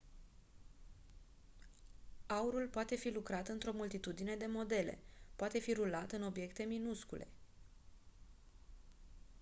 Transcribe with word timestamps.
aurul 2.27 2.67
poate 2.67 2.95
fi 2.95 3.09
lucrat 3.09 3.47
într-o 3.47 3.71
multitudine 3.73 4.35
de 4.35 4.45
modele 4.45 4.99
poate 5.35 5.59
fi 5.59 5.73
rulat 5.73 6.11
în 6.11 6.23
obiecte 6.23 6.63
minuscule 6.63 7.27